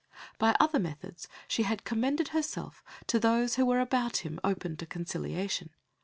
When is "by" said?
0.39-0.55